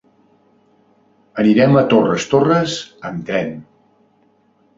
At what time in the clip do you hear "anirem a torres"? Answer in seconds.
1.43-2.25